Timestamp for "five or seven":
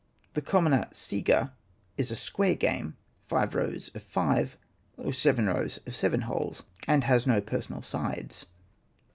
4.01-5.45